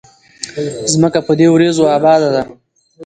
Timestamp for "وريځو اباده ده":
1.51-2.41